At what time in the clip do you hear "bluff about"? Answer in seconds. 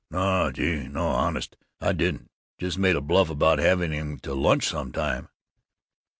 3.01-3.59